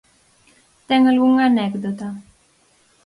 [0.87, 2.07] Ten algunha anécdota?